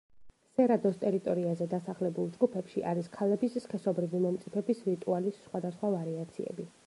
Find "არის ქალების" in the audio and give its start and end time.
2.93-3.59